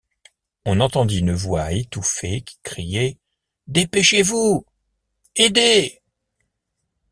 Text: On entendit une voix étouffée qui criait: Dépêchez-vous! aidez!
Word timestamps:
On 0.65 0.79
entendit 0.79 1.19
une 1.19 1.35
voix 1.35 1.73
étouffée 1.73 2.41
qui 2.41 2.57
criait: 2.63 3.19
Dépêchez-vous! 3.67 4.65
aidez! 5.35 6.01